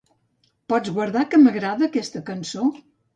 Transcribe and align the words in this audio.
Pots 0.73 0.93
guardar 0.95 1.25
que 1.33 1.39
m'agrada 1.41 1.85
aquesta 1.89 2.23
cançó? 2.31 2.65